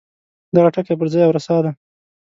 دغه 0.55 0.69
ټکی 0.75 0.95
پر 0.99 1.07
ځای 1.13 1.23
او 1.25 1.35
رسا 1.37 1.55
دی. 1.63 1.71